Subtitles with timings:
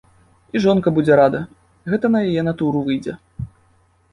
[0.55, 1.41] І жонка будзе рада,
[1.93, 3.13] гэта на яе натуру выйдзе.